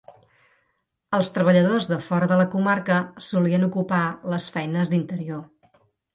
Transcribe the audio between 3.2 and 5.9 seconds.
solien ocupar les feines d'interior.